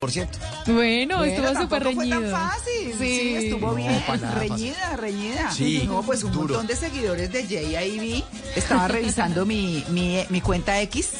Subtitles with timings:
[0.00, 0.38] Por cierto.
[0.66, 2.30] Bueno, Bueno, estuvo súper tampoco fue tan reñido.
[2.38, 2.94] fácil.
[2.98, 3.34] Sí, Sí.
[3.34, 3.92] estuvo bien.
[3.92, 4.48] No, para nada fácil.
[4.50, 5.50] reñida, reñida.
[5.52, 6.54] Sí, No, pues un duro.
[6.54, 8.24] montón de seguidores de vi.
[8.56, 11.10] Estaba revisando mi, mi, mi cuenta X,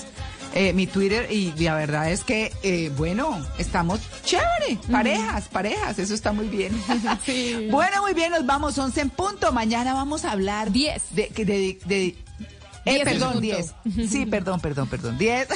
[0.54, 4.78] eh, mi Twitter, y la verdad es que, eh, bueno, estamos chévere.
[4.90, 6.72] Parejas, parejas, eso está muy bien.
[7.26, 7.68] Sí.
[7.70, 9.52] Bueno, muy bien, nos vamos 11 en punto.
[9.52, 10.72] Mañana vamos a hablar.
[10.72, 11.02] 10.
[11.10, 12.16] De, de, de, de-
[12.84, 13.40] eh, 10 en perdón, punto.
[13.40, 14.10] 10.
[14.10, 15.18] Sí, perdón, perdón, perdón.
[15.18, 15.48] 10.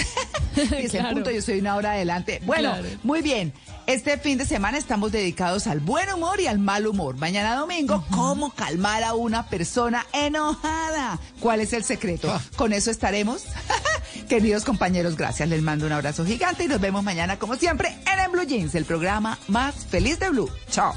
[0.55, 1.15] 10 en Claro.
[1.15, 2.41] punto, yo soy una hora adelante.
[2.45, 2.89] Bueno, Claro.
[3.03, 3.53] muy bien.
[3.87, 7.17] Este fin de semana estamos dedicados al buen humor y al mal humor.
[7.19, 11.19] Mañana domingo, ¿cómo calmar a una persona enojada?
[11.41, 12.33] ¿Cuál es el secreto?
[12.33, 12.41] Ah.
[12.57, 13.43] Con eso estaremos.
[14.29, 15.49] Queridos compañeros, gracias.
[15.51, 18.75] Les mando un abrazo gigante y nos vemos mañana, como siempre, en el Blue Jeans,
[18.75, 20.51] el programa más feliz de Blue.
[20.71, 20.95] Chao.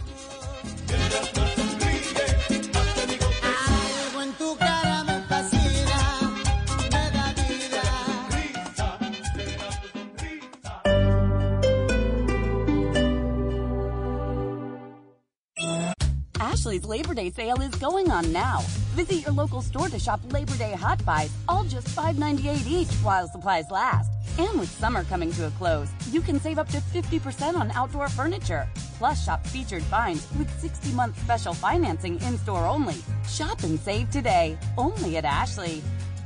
[16.48, 18.62] Ashley's Labor Day sale is going on now.
[18.96, 23.28] Visit your local store to shop Labor Day hot buys, all just $5.98 each while
[23.28, 24.10] supplies last.
[24.40, 28.08] And with summer coming to a close, you can save up to 50% on outdoor
[28.08, 28.66] furniture.
[28.98, 32.96] Plus, shop featured finds with 60 month special financing in store only.
[33.28, 35.84] Shop and save today, only at Ashley.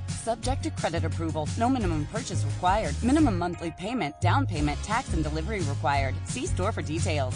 [0.07, 1.49] Subject to credit approval.
[1.57, 2.93] No minimum purchase required.
[3.01, 6.13] Minimum monthly payment, down payment, tax, and delivery required.
[6.25, 7.35] See store for details.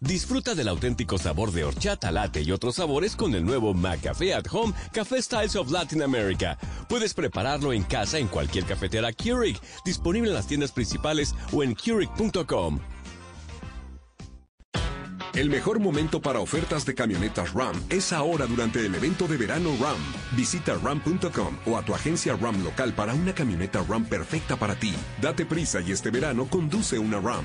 [0.00, 4.46] Disfruta del auténtico sabor de horchata, latte y otros sabores con el nuevo McCafé at
[4.52, 6.56] Home Café Styles of Latin America.
[6.88, 11.74] Puedes prepararlo en casa en cualquier cafetera Keurig, disponible en las tiendas principales o en
[11.74, 12.78] Keurig.com.
[15.34, 19.70] El mejor momento para ofertas de camionetas RAM es ahora durante el evento de verano
[19.80, 19.98] RAM.
[20.36, 24.94] Visita ram.com o a tu agencia RAM local para una camioneta RAM perfecta para ti.
[25.20, 27.44] Date prisa y este verano conduce una RAM.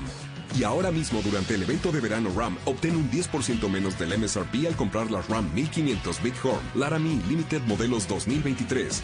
[0.56, 4.66] Y ahora mismo durante el evento de verano RAM, obtén un 10% menos del MSRP
[4.68, 9.02] al comprar las RAM 1500 Bighorn Laramie Limited modelos 2023.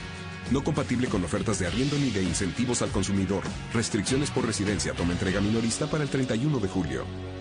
[0.52, 3.42] No compatible con ofertas de arriendo ni de incentivos al consumidor.
[3.74, 4.92] Restricciones por residencia.
[4.94, 7.39] Toma entrega minorista para el 31 de julio.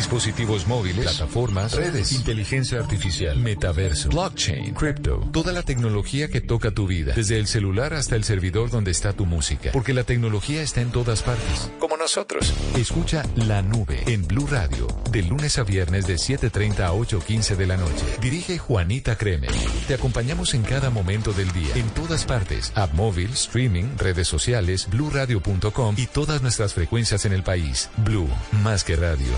[0.00, 6.86] Dispositivos móviles, plataformas, redes, inteligencia artificial, metaverso, blockchain, crypto, toda la tecnología que toca tu
[6.86, 10.80] vida, desde el celular hasta el servidor donde está tu música, porque la tecnología está
[10.80, 11.70] en todas partes.
[12.00, 12.52] Nosotros.
[12.76, 17.66] Escucha La Nube en Blue Radio, de lunes a viernes de 7:30 a 8:15 de
[17.66, 18.04] la noche.
[18.20, 19.52] Dirige Juanita Kremer.
[19.86, 24.88] Te acompañamos en cada momento del día, en todas partes, app móvil, streaming, redes sociales,
[24.90, 27.90] bluradio.com y todas nuestras frecuencias en el país.
[27.98, 28.28] Blue,
[28.62, 29.32] más que radio.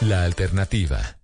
[0.00, 1.23] La alternativa.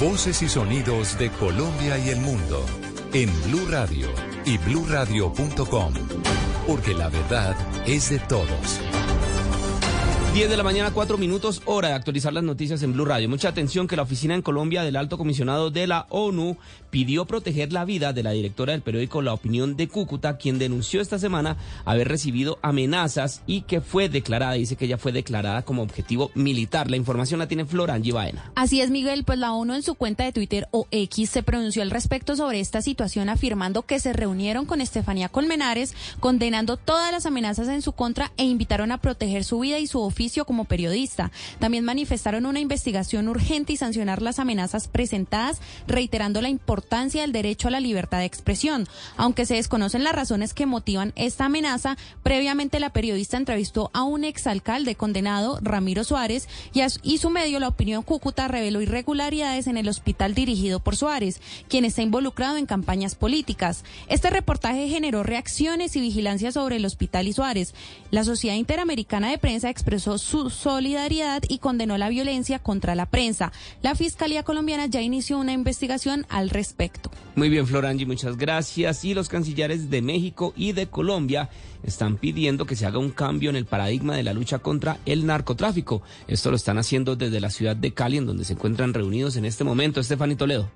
[0.00, 2.64] Voces y sonidos de Colombia y el mundo
[3.12, 4.08] en Blue Radio
[4.46, 5.92] y bluradio.com,
[6.66, 7.54] porque la verdad
[7.86, 8.80] es de todos.
[10.32, 13.28] 10 de la mañana, 4 minutos, hora de actualizar las noticias en Blue Radio.
[13.28, 16.56] Mucha atención que la oficina en Colombia del Alto Comisionado de la ONU
[16.96, 21.02] pidió proteger la vida de la directora del periódico La Opinión de Cúcuta, quien denunció
[21.02, 25.82] esta semana haber recibido amenazas y que fue declarada, dice que ella fue declarada como
[25.82, 26.90] objetivo militar.
[26.90, 28.50] La información la tiene Florangi Baena.
[28.54, 31.82] Así es, Miguel, pues la ONU en su cuenta de Twitter o X se pronunció
[31.82, 37.26] al respecto sobre esta situación afirmando que se reunieron con Estefanía Colmenares, condenando todas las
[37.26, 41.30] amenazas en su contra e invitaron a proteger su vida y su oficio como periodista.
[41.58, 47.68] También manifestaron una investigación urgente y sancionar las amenazas presentadas, reiterando la importancia del derecho
[47.68, 48.86] a la libertad de expresión.
[49.16, 54.24] Aunque se desconocen las razones que motivan esta amenaza, previamente la periodista entrevistó a un
[54.24, 59.76] exalcalde condenado, Ramiro Suárez, y, a, y su medio, La Opinión Cúcuta, reveló irregularidades en
[59.76, 63.84] el hospital dirigido por Suárez, quien está involucrado en campañas políticas.
[64.08, 67.74] Este reportaje generó reacciones y vigilancia sobre el hospital y Suárez.
[68.10, 73.52] La Sociedad Interamericana de Prensa expresó su solidaridad y condenó la violencia contra la prensa.
[73.82, 76.75] La Fiscalía colombiana ya inició una investigación al respecto.
[77.34, 79.04] Muy bien, Florangi, muchas gracias.
[79.04, 81.48] Y los cancilleres de México y de Colombia
[81.82, 85.26] están pidiendo que se haga un cambio en el paradigma de la lucha contra el
[85.26, 86.02] narcotráfico.
[86.28, 89.44] Esto lo están haciendo desde la ciudad de Cali, en donde se encuentran reunidos en
[89.44, 90.00] este momento.
[90.00, 90.70] Estefany Toledo.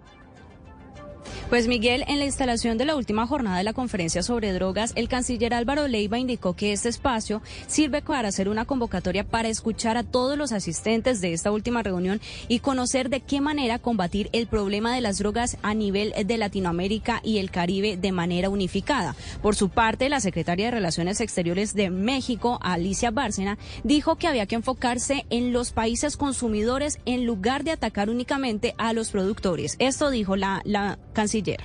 [1.48, 5.08] Pues Miguel, en la instalación de la última jornada de la conferencia sobre drogas, el
[5.08, 10.02] canciller Álvaro Leiva indicó que este espacio sirve para hacer una convocatoria para escuchar a
[10.02, 14.94] todos los asistentes de esta última reunión y conocer de qué manera combatir el problema
[14.94, 19.16] de las drogas a nivel de Latinoamérica y el Caribe de manera unificada.
[19.42, 24.46] Por su parte, la secretaria de Relaciones Exteriores de México, Alicia Bárcena, dijo que había
[24.46, 29.76] que enfocarse en los países consumidores en lugar de atacar únicamente a los productores.
[29.78, 31.60] Esto dijo la, la canciller.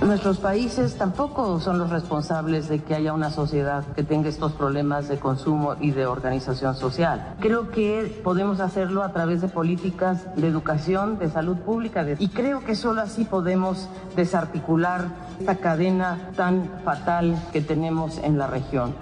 [0.00, 5.08] Nuestros países tampoco son los responsables de que haya una sociedad que tenga estos problemas
[5.08, 7.36] de consumo y de organización social.
[7.40, 12.64] Creo que podemos hacerlo a través de políticas de educación, de salud pública, y creo
[12.64, 15.08] que solo así podemos desarticular
[15.38, 18.94] esta cadena tan fatal que tenemos en la región.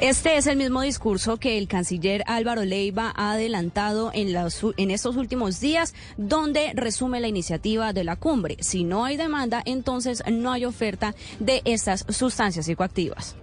[0.00, 5.16] Este es el mismo discurso que el canciller Álvaro Leiva ha adelantado en, en estos
[5.16, 8.56] últimos días, donde resume la iniciativa de la cumbre.
[8.60, 13.36] Si no hay demanda, entonces no hay oferta de estas sustancias psicoactivas.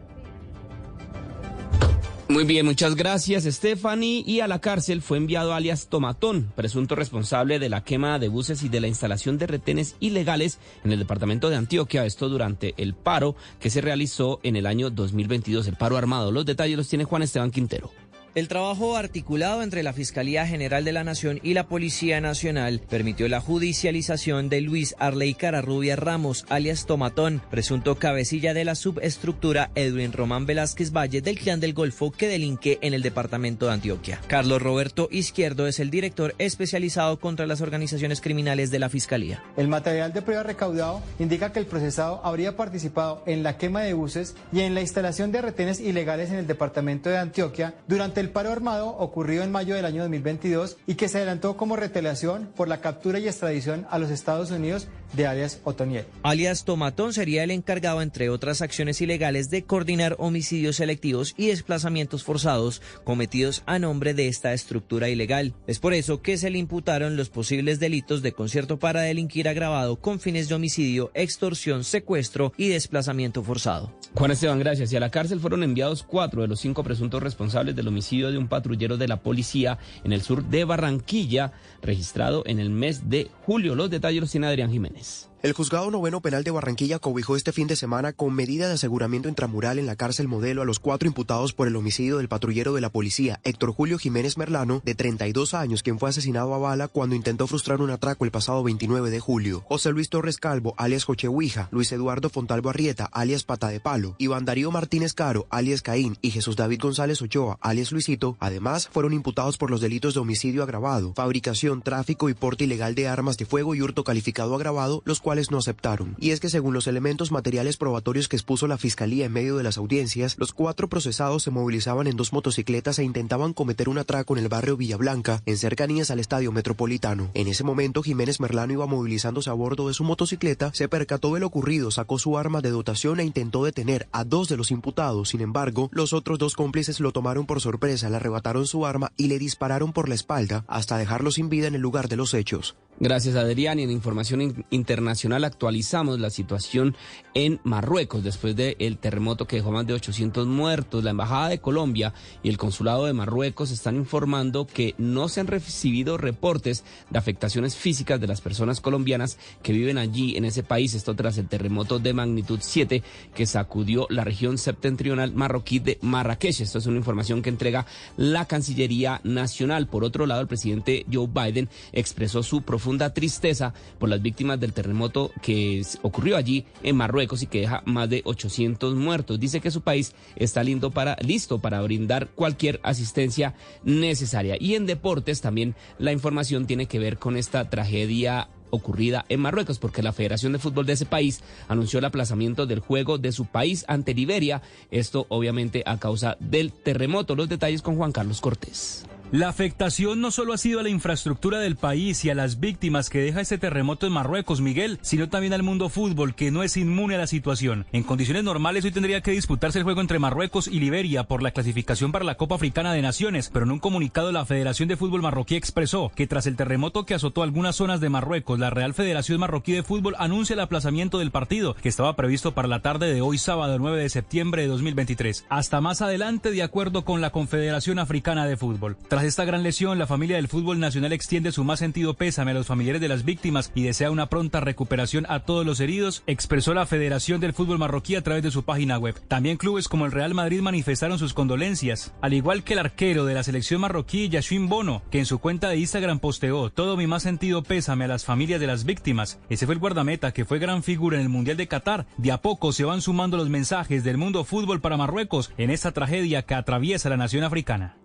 [2.29, 4.21] Muy bien, muchas gracias Stephanie.
[4.25, 8.63] Y a la cárcel fue enviado alias Tomatón, presunto responsable de la quema de buses
[8.63, 12.06] y de la instalación de retenes ilegales en el departamento de Antioquia.
[12.06, 16.33] Esto durante el paro que se realizó en el año 2022, el paro armado.
[16.33, 17.91] Los detalles los tiene Juan Esteban Quintero.
[18.38, 23.28] El trabajo articulado entre la Fiscalía General de la Nación y la Policía Nacional permitió
[23.28, 30.13] la judicialización de Luis Arley Cararrubia Ramos, alias Tomatón, presunto cabecilla de la subestructura Edwin
[30.13, 34.22] Román Velázquez Valle del Clan del Golfo que delinque en el departamento de Antioquia.
[34.28, 39.44] Carlos Roberto Izquierdo es el director especializado contra las organizaciones criminales de la Fiscalía.
[39.57, 43.95] El material de prueba recaudado indica que el procesado habría participado en la quema de
[43.95, 48.26] buses y en la instalación de retenes ilegales en el departamento de Antioquia durante el
[48.27, 52.50] el paro armado ocurrido en mayo del año 2022 y que se adelantó como retaliación
[52.57, 56.06] por la captura y extradición a los Estados Unidos de alias Otoniel.
[56.24, 62.25] Alias Tomatón sería el encargado, entre otras acciones ilegales, de coordinar homicidios selectivos y desplazamientos
[62.25, 65.53] forzados cometidos a nombre de esta estructura ilegal.
[65.65, 69.95] Es por eso que se le imputaron los posibles delitos de concierto para delinquir agravado
[69.95, 73.94] con fines de homicidio, extorsión, secuestro y desplazamiento forzado.
[74.15, 74.91] Juan Esteban, gracias.
[74.91, 78.38] Y a la cárcel fueron enviados cuatro de los cinco presuntos responsables del homicidio de
[78.38, 83.30] un patrullero de la policía en el sur de Barranquilla, registrado en el mes de
[83.46, 83.75] julio.
[83.75, 85.30] Los detalles tiene Adrián Jiménez.
[85.44, 89.29] El juzgado noveno penal de Barranquilla cobijó este fin de semana con medida de aseguramiento
[89.29, 92.82] intramural en la cárcel modelo a los cuatro imputados por el homicidio del patrullero de
[92.82, 97.13] la policía, Héctor Julio Jiménez Merlano, de 32 años, quien fue asesinado a bala cuando
[97.15, 99.63] intentó frustrar un atraco el pasado 29 de julio.
[99.67, 104.44] José Luis Torres Calvo, alias Jochehuija, Luis Eduardo Fontalvo Arrieta, alias Pata de Palo, Iván
[104.44, 109.60] Darío Martínez Caro, alias Caín, y Jesús David González Ochoa, alias Luisito, además fueron imputados
[109.60, 113.75] por los delitos de homicidio agravado, fabricación, tráfico y porte ilegal de armas de fuego
[113.75, 116.15] y hurto calificado agravado, los cuales no aceptaron.
[116.22, 119.63] Y es que según los elementos materiales probatorios que expuso la Fiscalía en medio de
[119.63, 124.38] las audiencias, los cuatro procesados se movilizaban en dos motocicletas e intentaban cometer un atraco
[124.38, 127.29] en el barrio Villablanca, en cercanías al estadio metropolitano.
[127.34, 131.41] En ese momento, Jiménez Merlano iba movilizándose a bordo de su motocicleta, se percató de
[131.41, 135.27] lo ocurrido, sacó su arma de dotación e intentó detener a dos de los imputados.
[135.27, 139.27] Sin embargo, los otros dos cómplices lo tomaron por sorpresa, le arrebataron su arma y
[139.27, 142.77] le dispararon por la espalda hasta dejarlo sin vida en el lugar de los hechos.
[143.00, 143.77] Gracias, Adrián.
[143.77, 146.95] Y en información internacional, internacional actualizamos la situación
[147.33, 151.03] en Marruecos después del terremoto que dejó más de 800 muertos.
[151.03, 155.47] La Embajada de Colombia y el Consulado de Marruecos están informando que no se han
[155.47, 160.93] recibido reportes de afectaciones físicas de las personas colombianas que viven allí en ese país.
[160.93, 163.01] Esto tras el terremoto de magnitud 7
[163.33, 166.62] que sacudió la región septentrional marroquí de Marrakech.
[166.62, 169.88] Esto es una información que entrega la Cancillería Nacional.
[169.88, 174.74] Por otro lado, el presidente Joe Biden expresó su profunda tristeza por las víctimas del
[174.74, 175.07] terremoto
[175.42, 179.40] que ocurrió allí en Marruecos y que deja más de 800 muertos.
[179.40, 184.58] Dice que su país está lindo para, listo para brindar cualquier asistencia necesaria.
[184.60, 189.80] Y en deportes también la información tiene que ver con esta tragedia ocurrida en Marruecos,
[189.80, 193.46] porque la Federación de Fútbol de ese país anunció el aplazamiento del juego de su
[193.46, 194.62] país ante Liberia,
[194.92, 197.36] esto obviamente a causa del terremoto.
[197.36, 199.06] Los detalles con Juan Carlos Cortés.
[199.34, 203.10] La afectación no solo ha sido a la infraestructura del país y a las víctimas
[203.10, 206.77] que deja este terremoto en Marruecos, Miguel, sino también al mundo fútbol, que no es
[206.77, 207.86] inmune a la situación.
[207.91, 211.51] En condiciones normales hoy tendría que disputarse el juego entre Marruecos y Liberia por la
[211.51, 215.22] clasificación para la Copa Africana de Naciones, pero en un comunicado la Federación de Fútbol
[215.22, 219.41] Marroquí expresó que tras el terremoto que azotó algunas zonas de Marruecos, la Real Federación
[219.41, 223.19] Marroquí de Fútbol anuncia el aplazamiento del partido, que estaba previsto para la tarde de
[223.19, 225.48] hoy sábado 9 de septiembre de 2023.
[225.50, 228.96] Hasta más adelante, de acuerdo con la Confederación Africana de Fútbol.
[229.17, 232.53] Tras esta gran lesión, la familia del fútbol nacional extiende su más sentido pésame a
[232.53, 236.75] los familiares de las víctimas y desea una pronta recuperación a todos los heridos, expresó
[236.75, 239.19] la Federación del Fútbol Marroquí a través de su página web.
[239.27, 243.33] También clubes como el Real Madrid manifestaron sus condolencias, al igual que el arquero de
[243.33, 247.24] la selección marroquí Yashin Bono, que en su cuenta de Instagram posteó todo mi más
[247.24, 249.39] sentido pésame a las familias de las víctimas.
[249.50, 252.05] Ese fue el guardameta que fue gran figura en el Mundial de Qatar.
[252.17, 255.91] De a poco se van sumando los mensajes del mundo fútbol para Marruecos en esta
[255.91, 257.95] tragedia que atraviesa la nación africana.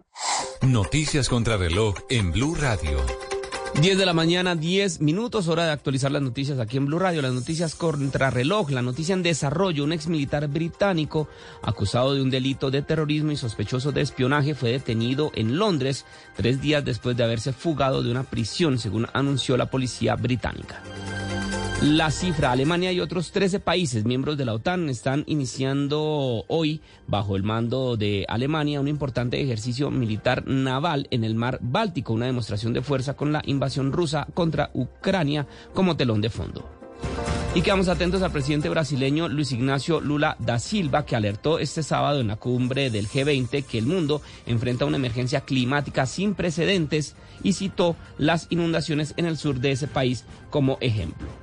[0.62, 2.98] Noticias contra reloj en Blue Radio.
[3.80, 7.22] 10 de la mañana, 10 minutos, hora de actualizar las noticias aquí en Blue Radio.
[7.22, 9.82] Las noticias contra reloj, la noticia en desarrollo.
[9.82, 11.26] Un ex militar británico
[11.62, 16.04] acusado de un delito de terrorismo y sospechoso de espionaje fue detenido en Londres
[16.36, 20.82] tres días después de haberse fugado de una prisión, según anunció la policía británica.
[21.82, 27.34] La cifra, Alemania y otros 13 países miembros de la OTAN están iniciando hoy, bajo
[27.34, 32.72] el mando de Alemania, un importante ejercicio militar naval en el mar Báltico, una demostración
[32.72, 36.70] de fuerza con la invasión rusa contra Ucrania como telón de fondo.
[37.56, 42.20] Y quedamos atentos al presidente brasileño Luis Ignacio Lula da Silva, que alertó este sábado
[42.20, 47.54] en la cumbre del G20 que el mundo enfrenta una emergencia climática sin precedentes y
[47.54, 51.41] citó las inundaciones en el sur de ese país como ejemplo.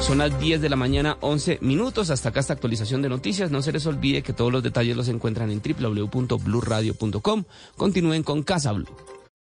[0.00, 2.10] Son las 10 de la mañana, 11 minutos.
[2.10, 3.50] Hasta acá esta actualización de noticias.
[3.50, 7.44] No se les olvide que todos los detalles los encuentran en www.bluradio.com.
[7.76, 8.86] Continúen con Casa Blue.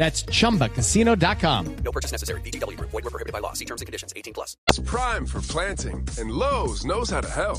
[0.00, 1.76] That's chumbacasino.com.
[1.84, 2.40] No purchase necessary.
[2.40, 2.88] VGW Group.
[2.88, 3.52] Void were prohibited by law.
[3.52, 4.14] See terms and conditions.
[4.16, 4.56] 18 plus.
[4.70, 7.58] It's prime for planting, and Lowe's knows how to help.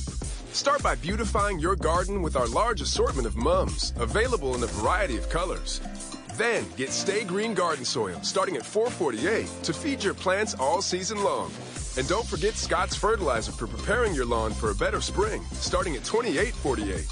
[0.51, 5.17] Start by beautifying your garden with our large assortment of mums, available in a variety
[5.17, 5.81] of colors.
[6.33, 11.23] Then get Stay Green Garden Soil, starting at 448 to feed your plants all season
[11.23, 11.51] long.
[11.95, 16.03] And don't forget Scott's Fertilizer for preparing your lawn for a better spring, starting at
[16.05, 17.05] 2848.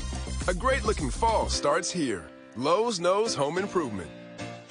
[0.47, 2.25] A great looking fall starts here.
[2.55, 4.09] Lowe's knows home improvement.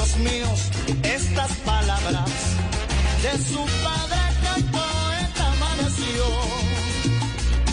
[0.00, 0.70] Míos
[1.02, 2.30] estas palabras
[3.22, 6.24] de su padre que poeta amaneció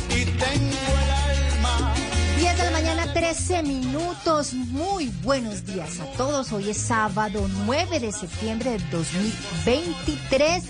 [0.09, 1.09] y tengo el
[1.55, 1.93] alma
[2.37, 4.53] 10 de la mañana, 13 minutos.
[4.53, 6.51] Muy buenos días a todos.
[6.51, 10.63] Hoy es sábado 9 de septiembre de 2023.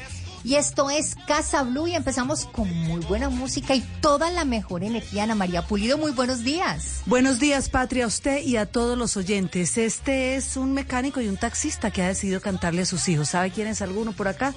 [0.48, 4.82] Y esto es Casa Blue y empezamos con muy buena música y toda la mejor
[4.82, 5.24] energía.
[5.24, 7.02] Ana María Pulido, muy buenos días.
[7.06, 9.78] Buenos días, Patria, a usted y a todos los oyentes.
[9.78, 13.28] Este es un mecánico y un taxista que ha decidido cantarle a sus hijos.
[13.28, 14.54] ¿Sabe quién es alguno por acá?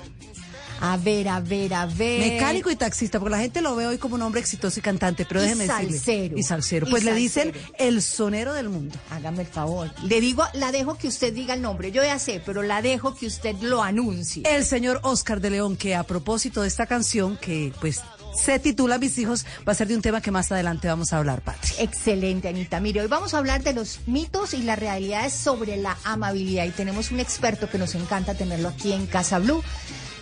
[0.80, 2.20] A ver, a ver, a ver.
[2.20, 5.26] Mecánico y taxista, porque la gente lo ve hoy como un hombre exitoso y cantante,
[5.26, 5.92] pero Y déjeme decirle.
[5.98, 6.38] salsero.
[6.38, 6.86] Y salsero.
[6.86, 8.96] Y Pues le dicen el sonero del mundo.
[9.10, 9.90] Hágame el favor.
[10.04, 11.92] Le digo, la dejo que usted diga el nombre.
[11.92, 14.42] Yo ya sé, pero la dejo que usted lo anuncie.
[14.46, 18.00] El señor Oscar de León, que a propósito de esta canción, que pues
[18.34, 21.18] se titula Mis hijos, va a ser de un tema que más adelante vamos a
[21.18, 21.74] hablar, Patria.
[21.80, 22.80] Excelente, Anita.
[22.80, 26.70] Mire, hoy vamos a hablar de los mitos y las realidades sobre la amabilidad y
[26.70, 29.62] tenemos un experto que nos encanta tenerlo aquí en Casa Blue,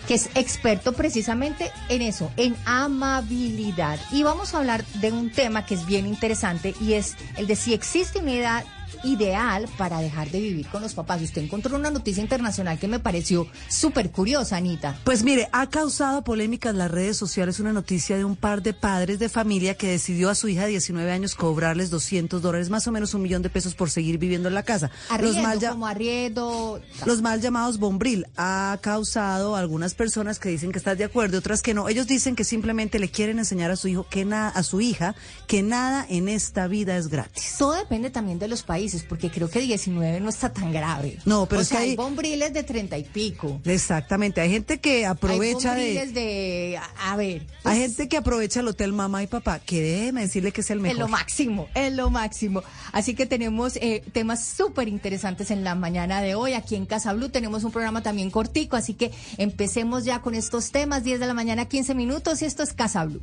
[0.09, 3.99] que es experto precisamente en eso, en amabilidad.
[4.11, 7.55] Y vamos a hablar de un tema que es bien interesante y es el de
[7.55, 8.65] si existe una edad
[9.03, 11.21] ideal para dejar de vivir con los papás.
[11.21, 14.97] Usted encontró una noticia internacional que me pareció súper curiosa, Anita.
[15.03, 18.73] Pues mire, ha causado polémica en las redes sociales una noticia de un par de
[18.73, 22.87] padres de familia que decidió a su hija de 19 años cobrarles 200 dólares, más
[22.87, 24.91] o menos un millón de pesos por seguir viviendo en la casa.
[25.09, 26.81] Arriendo, mal ya- como arriendo.
[27.05, 31.61] Los mal llamados bombril ha causado algunas personas que dicen que están de acuerdo, otras
[31.61, 31.87] que no.
[31.89, 35.15] Ellos dicen que simplemente le quieren enseñar a su hijo que nada, a su hija
[35.47, 37.55] que nada en esta vida es gratis.
[37.57, 41.17] Todo depende también de los países, porque creo que 19 no está tan grave.
[41.25, 43.61] No, pero o es sea, que hay hay- bombriles de 30 y pico.
[43.65, 46.79] Exactamente, hay gente que aprovecha hay de bombriles de...
[46.99, 47.45] A a ver.
[47.63, 50.77] hay gente que aprovecha el hotel mamá y papá, que déjeme decirle que es el
[50.77, 50.99] Es mejor.
[50.99, 52.63] lo máximo, es lo máximo.
[52.91, 56.53] Así que tenemos eh, temas súper interesantes en la mañana de hoy.
[56.53, 60.71] Aquí en Casa Blue tenemos un programa también cortico, así que empecemos ya con estos
[60.71, 61.03] temas.
[61.03, 63.21] 10 de la mañana, 15 minutos y esto es Casa Blue.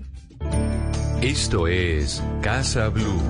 [1.23, 3.21] Esto es Casa Blue.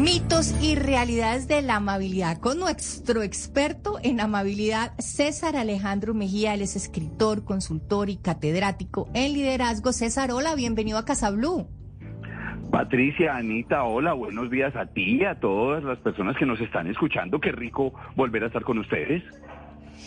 [0.00, 6.54] Mitos y realidades de la amabilidad con nuestro experto en amabilidad, César Alejandro Mejía.
[6.54, 9.92] Él es escritor, consultor y catedrático en liderazgo.
[9.92, 11.68] César, hola, bienvenido a Casa Blue.
[12.70, 16.86] Patricia, Anita, hola, buenos días a ti y a todas las personas que nos están
[16.86, 17.38] escuchando.
[17.38, 19.22] Qué rico volver a estar con ustedes.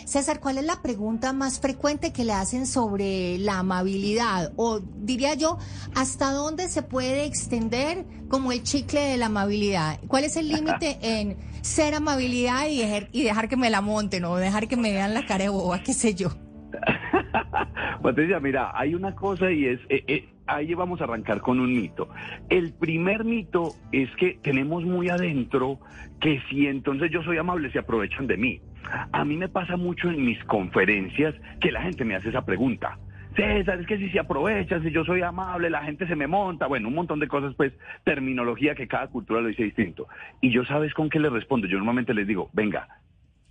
[0.04, 4.52] César, ¿cuál es la pregunta más frecuente que le hacen sobre la amabilidad?
[4.56, 5.58] O diría yo,
[5.94, 10.00] ¿hasta dónde se puede extender como el chicle de la amabilidad?
[10.08, 14.24] ¿Cuál es el límite en ser amabilidad y dejar, y dejar que me la monten
[14.24, 16.30] o dejar que me vean la cara de boba, qué sé yo?
[18.02, 21.72] Patricia, mira, hay una cosa y es, eh, eh, ahí vamos a arrancar con un
[21.72, 22.08] mito.
[22.48, 25.78] El primer mito es que tenemos muy adentro
[26.20, 28.60] que si entonces yo soy amable se aprovechan de mí.
[29.12, 32.98] A mí me pasa mucho en mis conferencias que la gente me hace esa pregunta.
[33.34, 36.66] César, es que si se aprovechan, si yo soy amable, la gente se me monta,
[36.66, 37.72] bueno, un montón de cosas, pues,
[38.04, 40.06] terminología que cada cultura lo dice distinto.
[40.40, 42.86] Y yo sabes con qué le respondo, yo normalmente les digo, venga,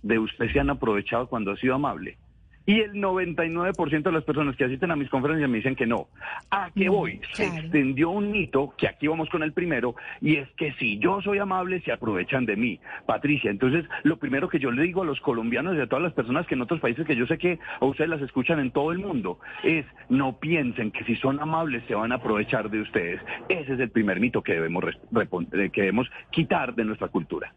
[0.02, 2.16] de usted se han aprovechado cuando ha sido amable.
[2.66, 6.08] Y el 99% de las personas que asisten a mis conferencias me dicen que no.
[6.50, 7.20] ¿A qué voy?
[7.32, 11.20] Se extendió un mito, que aquí vamos con el primero, y es que si yo
[11.20, 12.80] soy amable, se aprovechan de mí.
[13.04, 16.14] Patricia, entonces lo primero que yo le digo a los colombianos y a todas las
[16.14, 18.92] personas que en otros países, que yo sé que a ustedes las escuchan en todo
[18.92, 23.20] el mundo, es no piensen que si son amables se van a aprovechar de ustedes.
[23.48, 24.84] Ese es el primer mito debemos,
[25.72, 27.52] que debemos quitar de nuestra cultura.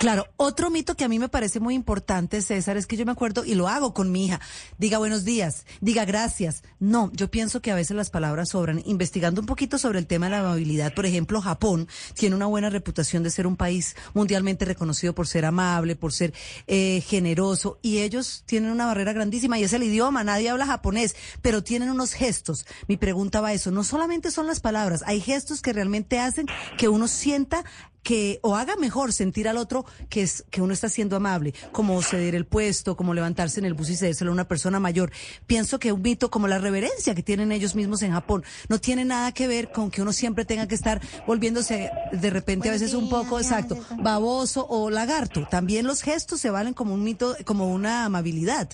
[0.00, 3.12] Claro, otro mito que a mí me parece muy importante, César, es que yo me
[3.12, 4.40] acuerdo y lo hago con mi hija.
[4.78, 6.64] Diga buenos días, diga gracias.
[6.80, 8.82] No, yo pienso que a veces las palabras sobran.
[8.84, 12.68] Investigando un poquito sobre el tema de la amabilidad, por ejemplo, Japón tiene una buena
[12.68, 16.34] reputación de ser un país mundialmente reconocido por ser amable, por ser
[16.66, 20.24] eh, generoso, y ellos tienen una barrera grandísima y es el idioma.
[20.24, 22.66] Nadie habla japonés, pero tienen unos gestos.
[22.88, 23.70] Mi pregunta va a eso.
[23.70, 26.46] No solamente son las palabras, hay gestos que realmente hacen
[26.76, 27.64] que uno sienta
[28.06, 32.00] que o haga mejor sentir al otro que es que uno está siendo amable, como
[32.02, 35.10] ceder el puesto, como levantarse en el bus y cedérselo a una persona mayor.
[35.48, 39.04] Pienso que un mito como la reverencia que tienen ellos mismos en Japón no tiene
[39.04, 42.94] nada que ver con que uno siempre tenga que estar volviéndose de repente a veces
[42.94, 45.44] un poco exacto, baboso o lagarto.
[45.50, 48.68] También los gestos se valen como un mito, como una amabilidad.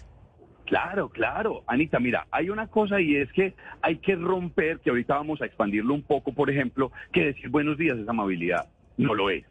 [0.66, 1.62] Claro, claro.
[1.66, 5.47] Anita, mira, hay una cosa y es que hay que romper, que ahorita vamos a
[5.47, 8.68] expandirlo un poco, por ejemplo, que decir buenos días es amabilidad.
[9.03, 9.45] No lo es.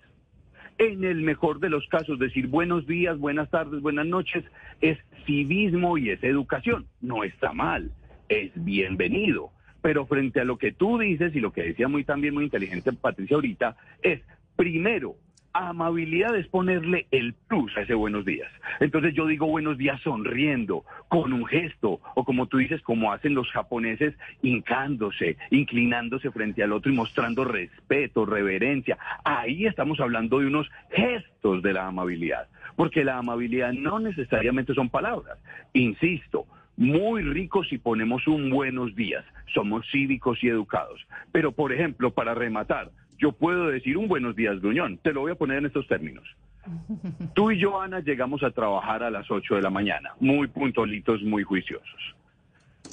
[0.77, 4.43] En el mejor de los casos, decir buenos días, buenas tardes, buenas noches
[4.81, 6.87] es civismo y es educación.
[7.01, 7.91] No está mal,
[8.29, 9.51] es bienvenido.
[9.81, 12.93] Pero frente a lo que tú dices y lo que decía muy también muy inteligente
[12.93, 14.21] Patricia ahorita, es
[14.55, 15.15] primero,
[15.53, 18.51] amabilidad es ponerle el plus a ese buenos días.
[18.79, 23.33] Entonces yo digo buenos días sonriendo, con un gesto, o como tú dices, como hacen
[23.33, 28.97] los japoneses, hincándose, inclinándose frente al otro y mostrando respeto, reverencia.
[29.23, 34.89] Ahí estamos hablando de unos gestos de la amabilidad, porque la amabilidad no necesariamente son
[34.89, 35.37] palabras.
[35.73, 36.45] Insisto,
[36.77, 41.05] muy ricos si ponemos un buenos días, somos cívicos y educados.
[41.31, 42.89] Pero, por ejemplo, para rematar,
[43.21, 44.97] yo puedo decir un buenos días, Gruñón.
[44.97, 46.25] Te lo voy a poner en estos términos.
[47.35, 51.21] Tú y yo, Ana, llegamos a trabajar a las 8 de la mañana, muy puntualitos,
[51.21, 52.15] muy juiciosos.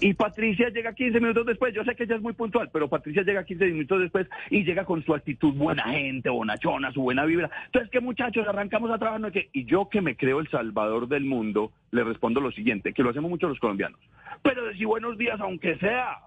[0.00, 1.74] Y Patricia llega 15 minutos después.
[1.74, 4.84] Yo sé que ella es muy puntual, pero Patricia llega 15 minutos después y llega
[4.84, 7.50] con su actitud buena gente, bonachona, su buena vibra.
[7.66, 8.46] Entonces, ¿qué muchachos?
[8.46, 9.32] Arrancamos a trabajar.
[9.52, 13.10] Y yo que me creo el salvador del mundo, le respondo lo siguiente, que lo
[13.10, 13.98] hacemos mucho los colombianos.
[14.42, 16.18] Pero decir buenos días, aunque sea.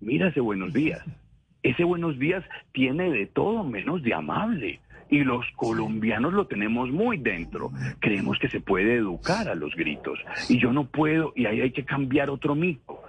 [0.00, 1.02] Mira ese buenos días.
[1.62, 4.80] Ese buenos días tiene de todo menos de amable.
[5.10, 7.72] Y los colombianos lo tenemos muy dentro.
[7.98, 10.20] Creemos que se puede educar a los gritos.
[10.48, 13.02] Y yo no puedo, y ahí hay que cambiar otro mito.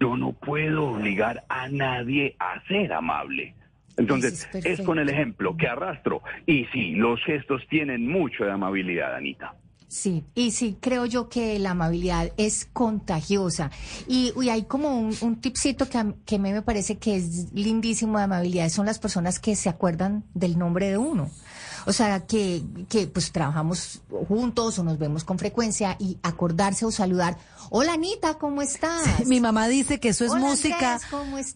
[0.00, 3.54] Yo no puedo obligar a nadie a ser amable.
[3.96, 6.22] Entonces, es, con el ejemplo que arrastro.
[6.46, 9.54] Y sí, los gestos tienen mucho de amabilidad, Anita.
[9.88, 13.70] Sí, y sí, creo yo que la amabilidad es contagiosa.
[14.06, 18.24] Y, hay como un, tipcito que, que a mí me parece que es lindísimo de
[18.24, 21.30] amabilidad, son las personas que se acuerdan del nombre de uno.
[21.88, 26.90] O sea, que, que pues trabajamos juntos o nos vemos con frecuencia y acordarse o
[26.90, 27.38] saludar.
[27.70, 29.02] Hola Anita, ¿cómo estás?
[29.26, 31.00] mi mamá dice que eso es música.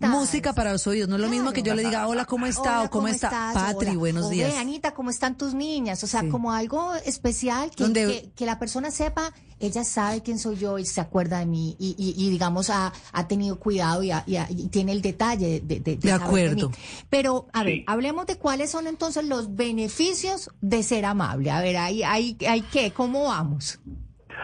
[0.00, 1.10] Música para los oídos.
[1.10, 2.80] No es lo mismo que yo le diga, hola, ¿cómo está?
[2.80, 3.50] o ¿cómo, está?
[3.52, 4.54] Patri, buenos días.
[4.54, 6.02] Anita, ¿cómo están tus niñas?
[6.02, 10.78] O sea, como algo especial que, que, la persona sepa, ella sabe quién soy yo
[10.78, 14.92] y se acuerda de mí y, y, digamos, ha, ha, tenido cuidado y, y, tiene
[14.92, 16.72] el detalle de, de, de, acuerdo.
[17.10, 20.21] Pero, a ver, hablemos de cuáles son entonces los beneficios
[20.60, 21.50] de ser amable.
[21.50, 23.80] A ver, ahí, ahí, ahí qué, ¿cómo vamos?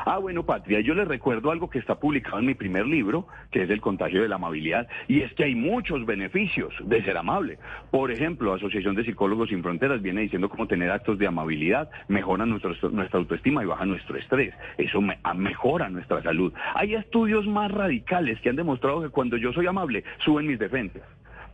[0.05, 3.63] Ah, bueno, Patria, yo les recuerdo algo que está publicado en mi primer libro, que
[3.63, 7.59] es El contagio de la amabilidad, y es que hay muchos beneficios de ser amable.
[7.91, 12.47] Por ejemplo, Asociación de Psicólogos Sin Fronteras viene diciendo cómo tener actos de amabilidad mejora
[12.47, 14.55] nuestra autoestima y baja nuestro estrés.
[14.77, 16.53] Eso ah, mejora nuestra salud.
[16.75, 21.03] Hay estudios más radicales que han demostrado que cuando yo soy amable, suben mis defensas.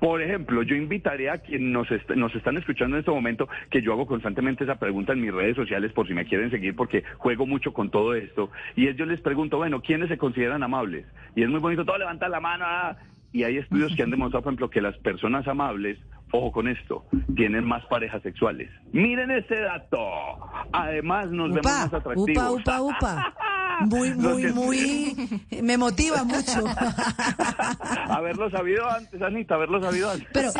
[0.00, 3.92] Por ejemplo, yo invitaría a quienes nos, nos están escuchando en este momento, que yo
[3.92, 7.46] hago constantemente esa pregunta en mis redes sociales por si me quieren seguir, porque juego
[7.46, 11.06] mucho con todo esto, y es yo les pregunto, bueno, ¿quiénes se consideran amables?
[11.34, 12.96] Y es muy bonito, todo levanta la mano, ah,
[13.32, 15.98] y hay estudios que han demostrado, por ejemplo, que las personas amables,
[16.34, 17.04] ojo con esto,
[17.36, 18.68] tienen más parejas sexuales.
[18.92, 19.98] Miren ese dato.
[20.72, 22.30] Además, nos vemos más atractivos.
[22.30, 23.34] Upa, upa, upa.
[23.80, 25.40] Muy, muy, muy.
[25.62, 26.64] Me motiva mucho.
[28.08, 30.28] haberlo sabido antes, Anita, haberlo sabido antes.
[30.32, 30.52] Pero,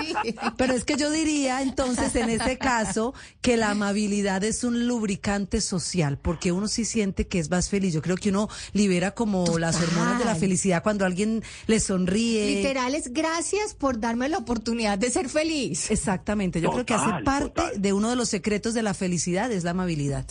[0.57, 5.61] pero es que yo diría entonces en este caso que la amabilidad es un lubricante
[5.61, 7.95] social, porque uno sí siente que es más feliz.
[7.95, 12.57] Yo creo que uno libera como las hormonas de la felicidad cuando alguien le sonríe.
[12.57, 15.64] Literal es gracias por darme la oportunidad de ser feliz.
[15.73, 16.61] Exactamente.
[16.61, 19.71] Yo creo que hace parte de uno de los secretos de la felicidad es la
[19.71, 20.27] amabilidad.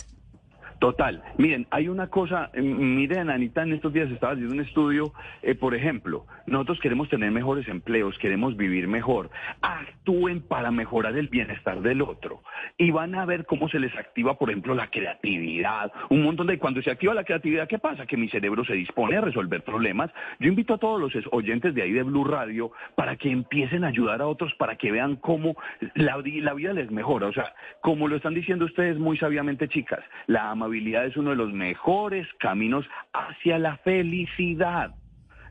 [0.84, 1.22] Total.
[1.38, 5.74] Miren, hay una cosa, miren, Anita, en estos días estaba haciendo un estudio, eh, por
[5.74, 9.30] ejemplo, nosotros queremos tener mejores empleos, queremos vivir mejor.
[9.62, 12.42] Actúen para mejorar el bienestar del otro.
[12.76, 15.90] Y van a ver cómo se les activa, por ejemplo, la creatividad.
[16.10, 16.58] Un montón de...
[16.58, 18.04] Cuando se activa la creatividad, ¿qué pasa?
[18.04, 20.10] Que mi cerebro se dispone a resolver problemas.
[20.38, 23.88] Yo invito a todos los oyentes de ahí de Blue Radio para que empiecen a
[23.88, 25.56] ayudar a otros, para que vean cómo
[25.94, 27.28] la, la vida les mejora.
[27.28, 31.36] O sea, como lo están diciendo ustedes muy sabiamente, chicas, la amabilidad es uno de
[31.36, 34.94] los mejores caminos hacia la felicidad.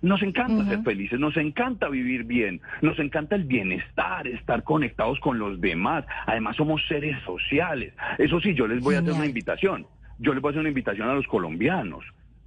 [0.02, 5.40] Nos encanta ser felices, nos encanta vivir bien, nos encanta el bienestar, estar conectados con
[5.40, 6.04] los demás.
[6.26, 7.94] Además somos seres sociales.
[8.18, 9.88] Eso sí, yo les voy a hacer una invitación.
[10.20, 12.04] Yo les voy a hacer una invitación a los colombianos.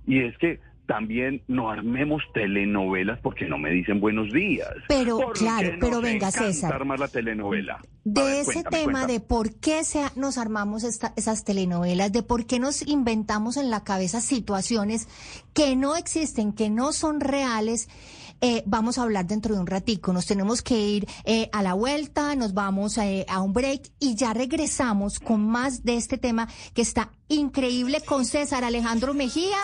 [0.07, 4.69] Y es que también no armemos telenovelas porque no me dicen buenos días.
[4.89, 6.73] Pero claro, pero venga César.
[6.73, 7.81] armar la telenovela.
[8.05, 12.87] De ese tema de por qué se, nos armamos esas telenovelas, de por qué nos
[12.87, 15.09] inventamos en la cabeza situaciones
[15.53, 17.89] que no existen, que no son reales.
[18.41, 20.13] Eh, vamos a hablar dentro de un ratico.
[20.13, 24.15] Nos tenemos que ir eh, a la vuelta, nos vamos eh, a un break y
[24.15, 29.57] ya regresamos con más de este tema que está increíble con César Alejandro Mejía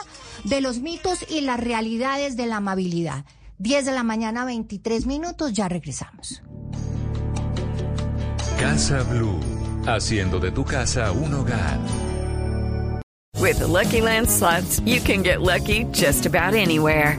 [0.45, 3.25] de los mitos y las realidades de la amabilidad.
[3.59, 6.43] 10 de la mañana, 23 minutos, ya regresamos.
[8.59, 9.39] Casa Blue,
[9.87, 11.79] haciendo de tu casa un hogar.
[13.41, 17.19] With Lucky Land slots, you can get lucky just about anywhere.